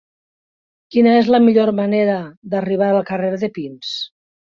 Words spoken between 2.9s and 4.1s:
al carrer de Pins?